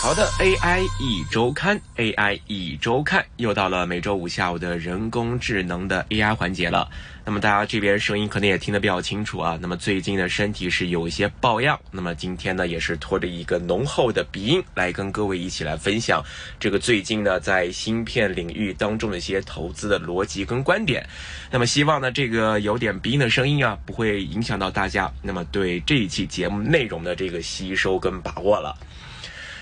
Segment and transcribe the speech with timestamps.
[0.00, 6.88] 好的，AI 一周刊，AI 一周刊，又到了每周五下午的人工智能的 AI 环节了。
[7.24, 9.58] 那么大家这边声音可能也听得比较清楚啊。
[9.60, 16.24] 那么最近的身体是有一些抱恙，那么今天呢也是拖着一个浓厚的鼻音来跟各位一起来分享
[16.60, 21.04] 这个最近呢在芯片领域当中的一些投资的逻辑跟观点。
[21.50, 28.74] 那么希望呢这个有点鼻音的声音啊不会影响到大家，那么对这一期节目内容的这个吸收跟把握了。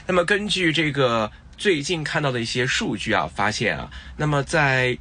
[0.08, 4.96] 那么根据这个最近看到的一些数据啊，发现啊，那么在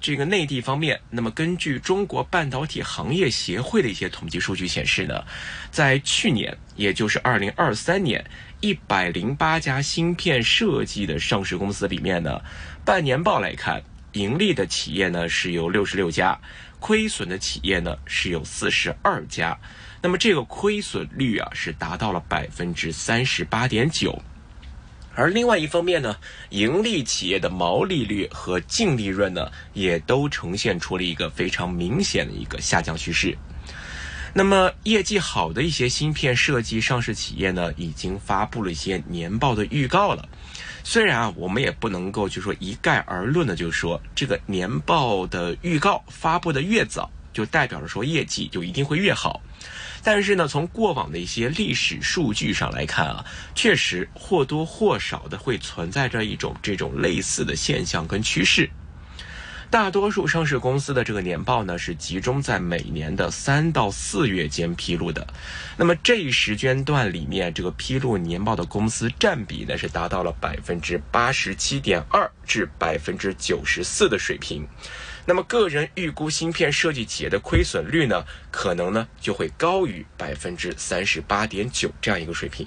[0.00, 5.24] 这个内地方面，那么根据中国半导体行业协会的一些统计数据显示呢，
[5.70, 8.24] 在去年，也就是二零二三年，
[8.60, 12.40] 一百零八家芯片设计的上市公司里面呢，
[12.84, 13.80] 半年报来看，
[14.12, 16.36] 盈利的企业呢是有六十六家，
[16.80, 19.56] 亏损的企业呢是有四十二家，
[20.02, 24.20] 那么这个亏损率啊是达到了百分之三十八点九。
[25.18, 26.16] 而另外一方面呢，
[26.50, 33.36] 盈利企业的毛利率和净利润呢，也都呈现出了一个非常明显的一个下降趋势。
[34.32, 40.28] 那么业绩好的一些芯片设计上市企业呢，已经发布了一些年报的预告了。
[40.84, 49.40] 虽然啊，我们也不能够就说一概而论的，就是说这个年报的预告发布的越早，就代表着说业绩就一定会越好。
[50.02, 58.68] 但是呢，从过往的一些历史数据上来看啊，确实或多或少的会存在着一种这种类似的现象跟趋势。
[59.70, 65.26] 大多数上市公司的这个年报呢，是集中在每年的三到四月间披露的。
[65.76, 74.66] 那么这一时间段里面，这个披露年报的公司占比呢，是达到了百分之八十七点二至百分之九十四的水平。
[75.28, 82.66] 那么个人预估芯片设计企业的亏损率呢，可能呢就会高于百分之三十八点九这样一个水平。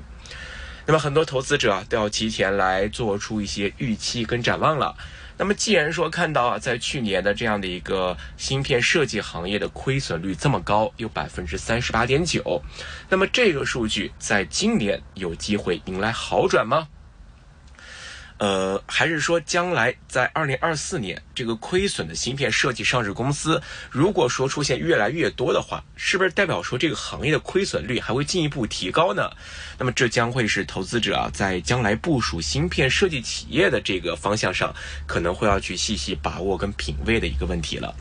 [0.86, 4.96] 那么很多投资者啊都要提前来做出一些预期跟展望了。
[5.38, 12.62] 那么既然说看到啊，在去年的这样的一个芯片设计行业的亏损率这么高，有百分之三十八点九，
[13.10, 16.88] 那么这个数据在今年有机会迎来好转吗？
[18.42, 29.30] 呃，还是说将来在二零二四年，这个亏损的芯片设计上市公司，如果说出现越来越多的话，是不是代表说这个行业的亏损率还会进一步提高呢？
[29.78, 34.74] 那么这将会是投资者啊，在将来部署芯片设计企业的这个方向上，
[35.06, 37.96] 可能会要去细细把握跟品味的一个问题了。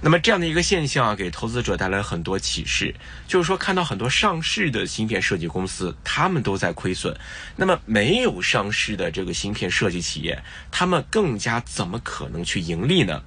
[0.00, 2.94] 那么这样的一个现象啊，给投资者带来很多启示，
[3.26, 7.16] 就是说看到很多上市的芯片设计公司，他们都在亏损，
[7.56, 13.22] 那么没有上市的这个芯片设计企业，他们更加怎么可能去盈利呢？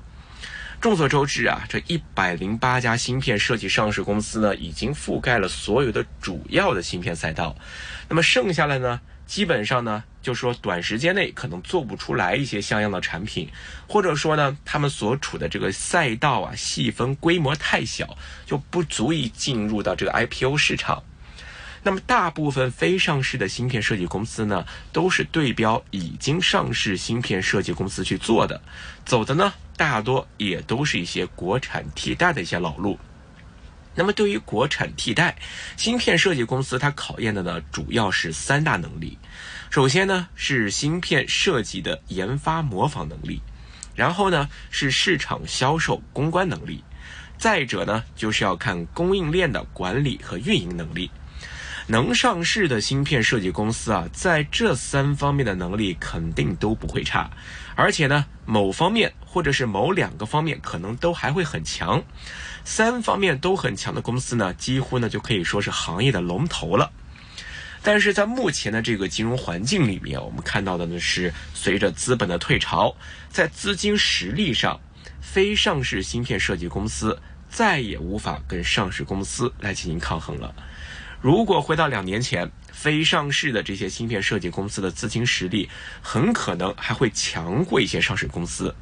[0.80, 7.56] 众所周知啊，这一百零八家芯片设计上市公司呢，已经覆盖了所有的主要的芯片赛道，
[8.08, 9.02] 那么剩下来呢？
[9.30, 13.48] 基本上呢，就说短时间内可能做不出来一些像样的产品，
[13.88, 21.04] 或者说呢，他们所处的这个赛道啊，细分规模太小，就不足以进入到这个 IPO 市场。
[21.84, 28.60] 那么，大部分非上市的芯片设计公司呢，都是对标已经上市芯片设计公司去做的，
[29.06, 33.00] 走的呢，大多也都是一些国产替代的一些老路。
[34.00, 35.36] 那么，对于国产替代
[35.76, 39.18] 芯片设计公司，它考验的呢，主要是三大能力。
[39.70, 43.42] 首先呢，是芯片设计的研发模仿能力；
[43.94, 46.82] 然后呢，是市场销售公关能力；
[47.38, 51.12] 再者呢，就是要看供应链的管理和运营能力。
[51.92, 57.32] 能上市的芯片设计公司啊，在这三方面的能力肯定都不会差，
[57.76, 62.04] 而且呢，某方面或者是某两个方面，可能都还会很强。
[62.64, 66.92] 三方面都很强的公司呢，几乎呢就可以说是行业的龙头了。
[67.82, 72.96] 但是在目前的这个金融环境里面，我们看到的呢是，随着资本的退潮，
[73.32, 74.80] 在资金实力上，
[75.20, 80.54] 非上市芯片设计公司再也无法跟上市公司来进行抗衡了。
[81.22, 85.70] 如果回到两年前，非上市的这些芯片设计公司的资金实力，
[86.02, 88.74] 很可能还会强过一些上市公司。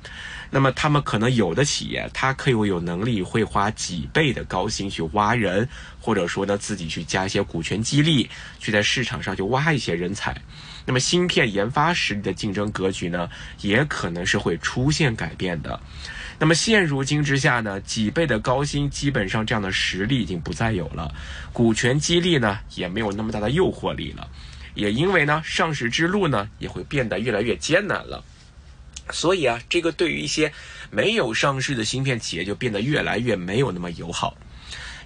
[0.51, 5.67] 那么他们可能有的企业，他可以有能力会花几倍的高薪去挖人，
[5.99, 8.29] 或者说呢自己去加一些股权激励，
[8.59, 10.39] 去在市场上去挖一些人才。
[10.85, 13.27] 那么芯片研发实力的竞争格局呢，
[13.61, 15.79] 也可能是会出现改变的。
[16.39, 21.11] 那么现如今之下呢，几倍的高薪基本上这样的实力已经不再有了，
[21.51, 24.29] 股权激励呢也没有那么大的诱惑力了，
[24.75, 28.23] 也因为呢上市之路呢也会变得越来越艰难了。
[29.09, 30.51] 所以啊，这个对于一些
[30.91, 34.37] 没有上市的芯片企业就变得越来越没有那么友好。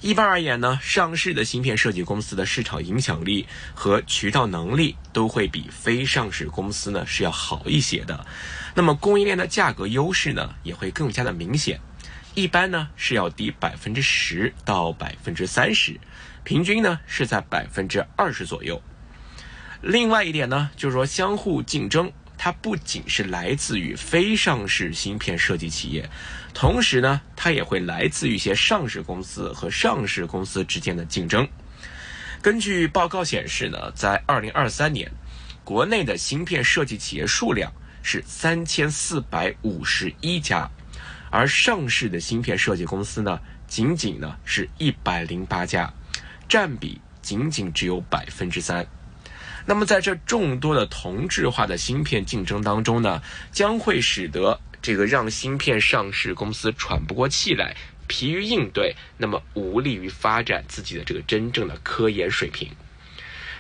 [0.02, 3.46] 一般而言呢，上市的芯片设计公司的市场影响力
[3.76, 8.26] 和渠道能力都会比非上市公司呢是要好一些的。
[8.74, 11.80] 那么供应链的价格优势呢也会更加的明显，
[12.34, 16.00] 一般呢是要低百分之十到百分之三十，
[16.44, 18.82] 平均呢是在百分之二十左右。
[19.84, 22.12] 另外一点呢，就是说相互竞争。
[22.44, 26.10] 它不仅是来自于非上市芯片设计企业，
[26.56, 31.48] 同时呢，它也会来自于一些上市公司和上市公司之间的竞争。
[32.42, 35.12] 根据报告显示呢，在二零二三年，
[35.64, 37.72] 国内的芯片设计企业数量
[38.02, 40.68] 是三千四百五十一家，
[41.30, 45.94] 而上市的芯片设计公司呢，仅仅呢是一百零八家，
[46.50, 48.84] 占比仅仅只有百分之三。
[49.66, 53.22] 那么，在这众多的同质化的芯片竞争当中呢，
[53.52, 57.76] 将会使得这个让芯片上市公司喘不过气来，
[58.08, 62.70] 疲于应对，那么无利于发展自己的这个真正的科研水平。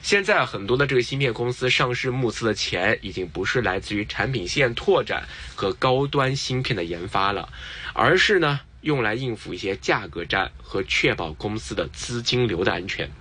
[0.01, 7.50] 现在很多的这个芯片公司上市募资的钱，已经不是来自于产品线拓展和高端芯片的研发了，
[7.94, 13.12] 而是呢用来应付一些价格战和确保公司的资金流的安全。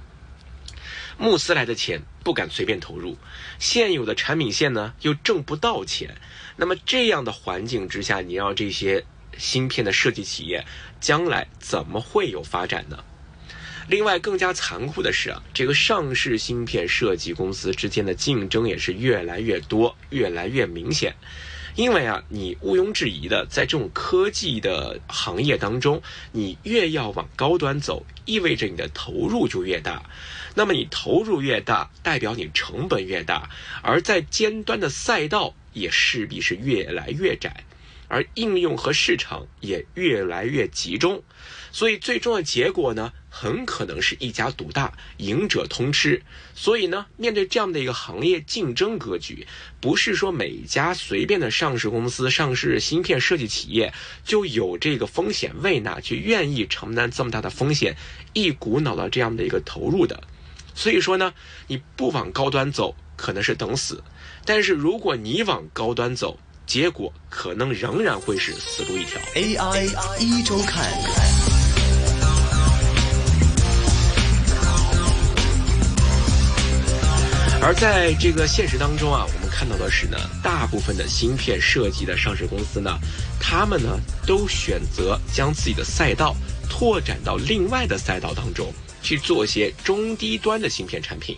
[1.20, 3.18] 慕斯来的钱不敢随便投入，
[3.58, 6.16] 现有的产品线呢又挣不到钱，
[6.56, 9.04] 那么这样的环境之下，你让这些
[9.36, 10.64] 芯片的设计企业
[10.98, 13.04] 将来怎么会有发展呢？
[13.86, 21.14] 另外，更加残酷的是啊，这个上市芯片设计公司之间的竞争也是越来越多，越来越明显。
[21.76, 26.02] 因为啊，你毋庸置疑的，在这种科技的行业当中，
[26.32, 30.02] 你越要往高端走，意味着你的投入就越大。
[30.54, 33.48] 那么你投入越大，代表你成本越大，
[33.82, 37.64] 而在尖端的赛道也势必是越来越窄，
[38.10, 41.22] 而应用和市场也越来越集中，
[41.70, 46.20] 所以最终的结果呢，很可能是一家独大，赢者通吃。
[46.52, 49.46] 所以呢，面对这样的一个行业竞争格局，
[49.80, 57.96] 不是说每家随便的上市公司、上市芯片设计企业就有这个风险胃纳，去愿意承担这么大的风险，
[58.32, 60.20] 一股脑的这样的一个投入的。
[60.74, 61.32] 所以说呢，
[61.68, 64.02] 你不往高端走，可能是等死；
[64.44, 66.40] 但是如果你往高端走，
[66.70, 69.20] 结果可能仍然会是死路一条。
[69.34, 69.88] AI
[70.20, 70.88] 一周看。
[77.60, 82.96] 而在这个现实当中啊，我们看到的是呢，大部分的芯片设计的上市公司呢，
[83.40, 86.36] 他们呢都选择将自己的赛道
[86.68, 88.72] 拓展到另外的赛道当中。
[89.02, 91.34] 去做一些中低端的芯片产品，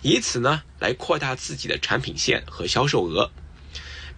[0.00, 3.30] 以此呢来扩大自己的产品线和销售额。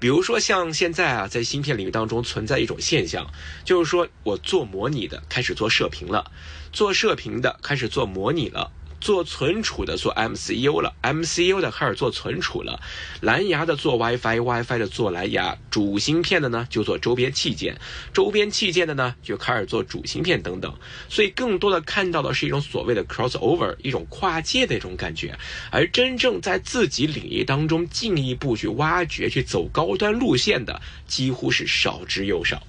[0.02, 3.25] 比如说像现在啊，在芯片领域当中存在一种现象，
[3.62, 6.28] 就是说我做模拟的开始做射频了，
[6.72, 8.72] 做射频的开始做模拟了。
[9.02, 12.81] 做存储的做 MCU 了，MCU 的开始做存储了，
[13.20, 17.76] 蓝牙的做 WiFi，WiFi 的做蓝牙，主芯片的呢就做周边器件，
[18.14, 20.72] 周边器件的呢就开始做主芯片等等。
[21.08, 25.37] 所以更多的看到的是一种所谓的 crossover，一种跨界的一种感觉。
[25.72, 32.62] 而真正在自己领域当中进一步去挖掘、去走高端路线的，几乎是少之又少。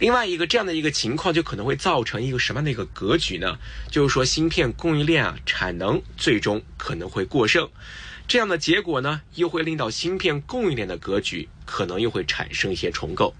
[0.00, 3.58] 另外一个这样的一个情况，就可能会造成一个什么样的一个格局呢？
[3.90, 7.68] 就是说，芯片供应链啊，产能最终可能会过剩，
[8.26, 13.34] 这样的结果呢，又会令到芯片供应链的格局可能又会产生一些重构。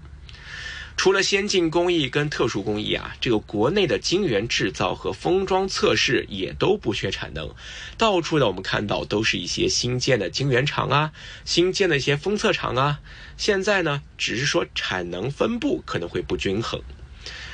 [1.01, 7.55] 除了先进工艺跟特殊工艺啊，这个国内的晶圆制造和封装测试也都不缺产能，
[7.97, 11.11] 到处呢我们看到都是一些新建的晶圆厂啊，
[11.43, 12.99] 新建的一些封测厂啊。
[13.35, 16.79] 现在呢，只是说产能分布可能会不均衡。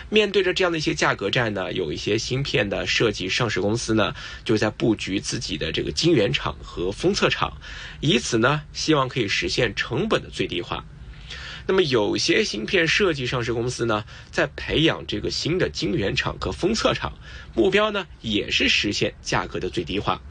[0.10, 4.13] 面对着这样的一些价格战呢，有一些芯片的设计上市公司呢，
[4.44, 7.56] 就在布局自己的这个晶圆厂和封测厂，
[8.01, 10.84] 以此呢，希望可以实现成本的最低化。
[11.67, 17.13] 那么有些芯片设计上市公司呢，在培养这个新的晶圆厂和封测厂，
[17.53, 20.21] 目标呢也是实现价格的最低化。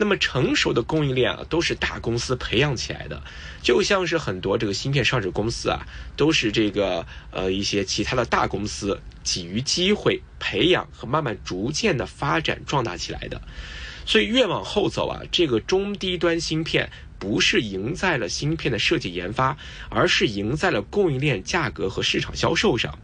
[0.00, 3.22] 那么成熟的供应链啊，都是大公司培养起来的，
[3.62, 5.86] 就像是很多这个芯片上市公司啊，
[6.16, 13.40] 都是这个呃一些其他的大公司给予机会培养和慢慢逐渐的发展壮大起来的。
[14.06, 16.90] 所以越往后走啊，这个中低端芯片。
[17.18, 19.56] 不是赢在了芯片的设计研发，
[19.88, 22.98] 而是赢在了供应链价格和市场销售上。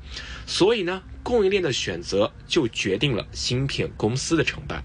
[0.47, 4.83] 所以呢，供应链的选择就决定了芯片公司的成败。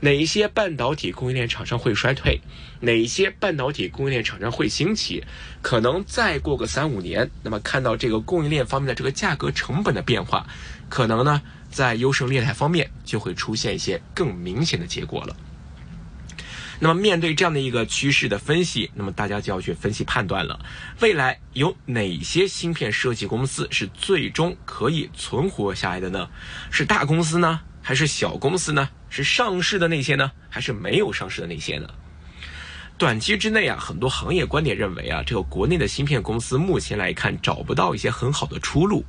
[0.00, 2.40] 哪一些半导体供应链厂商会衰退？
[2.80, 5.24] 哪一些半导体供应链厂商会兴起？
[5.62, 10.46] 可能再过个三五年，那么看到这个供应链方面的这个价格成本的变化，
[10.90, 15.34] 可能呢在优胜劣汰方面就会出现一些更明显的结果了。
[16.78, 20.58] 那么面对这样的一个趋势的分析，那么大家就要去分析判断了，
[21.00, 26.28] 未来有哪些芯片设计公司是最终可以存活下来的呢？
[26.70, 28.88] 是大公司呢，还是小公司呢？
[29.08, 31.88] 是上市的那些呢，还是没有上市的那些呢？
[32.98, 39.04] 短期之内啊，很多行业观点认为啊，这个国内的芯片公司目前来看找不到一些很好的出路，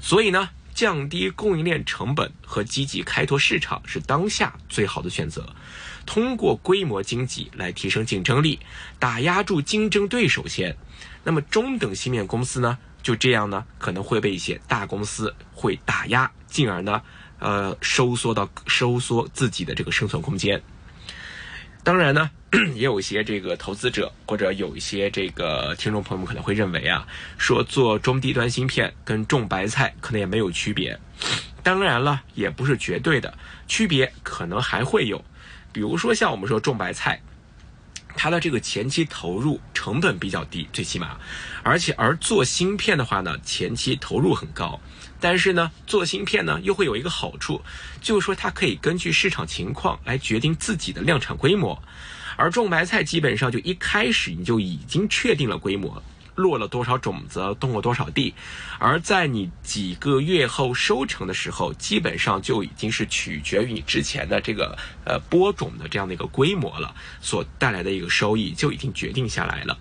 [0.00, 5.54] 所以呢，降低供应链成本和积极开拓市场是当下最好的选择。
[6.04, 8.58] 通过规模经济来提升竞争力，
[8.98, 10.76] 打压住竞争对手先。
[11.24, 17.00] 那么中等芯片公司呢，就这样呢，可能会被一些大公司会打压，进而呢，
[17.38, 20.60] 呃，收缩到收缩自己的这个生存空间。
[21.84, 22.30] 当然呢，
[22.74, 27.06] 也有一些这个投资者或者有一些这个听众朋友们可能会认为啊，
[27.38, 30.98] 说做中低端芯片跟种白菜可能也没有区别。
[31.62, 33.32] 当然了，也不是绝对的，
[33.68, 35.24] 区别可能还会有。
[35.72, 37.20] 比如说像我们说种白菜，
[38.14, 41.16] 它的这个前期投入成本比较低，最起码，
[41.62, 44.78] 而且而做芯片的话呢，前期投入很高，
[45.18, 47.62] 但是呢，做芯片呢又会有一个好处，
[48.02, 51.82] 就是说它可以根据市场情况来决定自己的量产规模，
[52.36, 56.02] 而种白菜基本上就一开始你就已经确定了规模。
[56.34, 58.34] 落了多少种子，动了多少地，
[58.78, 69.78] 而在你几个月后收成的时候，基本上就已经是取决于你之前的这个呃播种的这样的一个规模了，所带来的一个收益就已经决定下来了。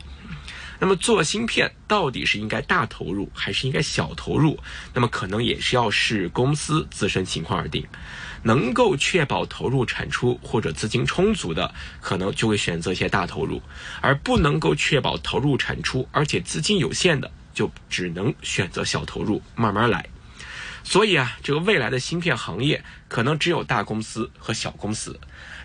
[0.81, 4.57] 那么做芯片到底是应该大投入还是应该小投入？
[4.95, 7.85] 那么可能也是要视公司自身情况而定。
[8.41, 13.61] 能够确保投入产出或者资金充足的，可能就会选择一些大投入；
[14.01, 20.03] 而不能够确保投入产出而且资金有限的，就只能选择小投入，慢慢来。
[20.83, 25.19] 所以啊，这个未来的芯片行业可能只有大公司和小公司。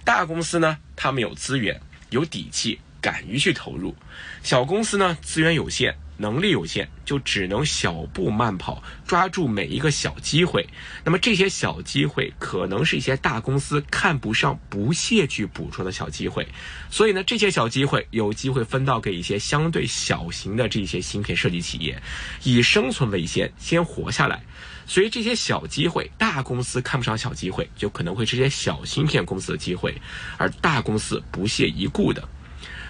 [0.04, 1.80] 大公司呢，他们有资源，
[2.10, 2.78] 有底气。
[3.00, 3.94] 敢于去投入，
[4.42, 10.66] 小公司呢资源有限，能力有限，就只能小步慢跑，抓住每一个小机会。
[11.04, 16.46] 那么这些小机会可能是一些大公司看不上、不屑去捕捉的小机会，
[16.90, 22.00] 所以呢，这些小机会有机会分到给一些相对小型的这些芯片设计企业，
[22.42, 24.42] 以生存为先，先活下来。
[24.88, 29.92] 所以这些小机会，大公司看不上小机会，就可能会这些小芯片公司的机会，
[30.36, 32.26] 而大公司不屑一顾的。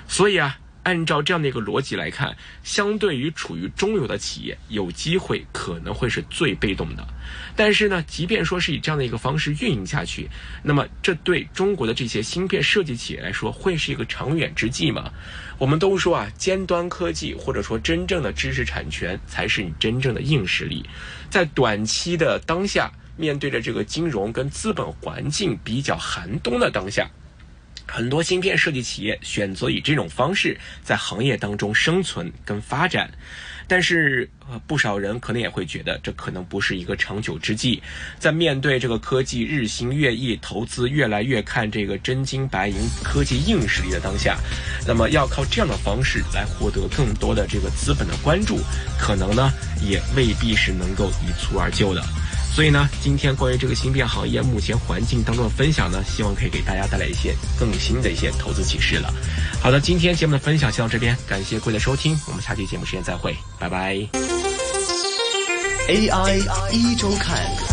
[0.09, 7.07] 所以啊，按照这样的一个逻辑来看，相对于处于中游的企业，有机会可能会是最被动的。
[7.57, 10.29] 但是呢，即便说是以这样的一个方式运营下去，
[10.63, 15.11] 那么这对中国的这些芯片设计企业来说，会是一个长远之计吗？
[15.59, 20.85] 我们都说啊，尖端科技或者说真正的知识产权才是你真正的硬实力。
[21.29, 27.11] 在短期的当下，面对着这个金融跟资本环境比较寒冬的当下。
[27.87, 33.11] 很多芯片设计企业选择以这种方式在行业当中生存跟发展，
[33.69, 37.83] 但是呃不少人可能也会觉得这可能不是一个长久之计。
[38.19, 44.37] 在面对这个科技日新月异、投资越来越看这个真金白银科技硬实力的当下，
[44.87, 48.59] 那么要靠这样的方式来获得更多的这个资本的关注，
[48.99, 49.51] 可能呢
[49.81, 52.03] 也未必是能够一蹴而就的。
[52.57, 59.13] 所以呢，今天关于这个芯片行业目前环境当中的分享呢，希望可以给大家带来一些更新的一些投资启示了。
[59.61, 63.95] 好的，今天节目的分享先到这边，感谢各位的收听，我们下期节目时间再会，拜拜。
[65.87, 67.66] AI 一周看。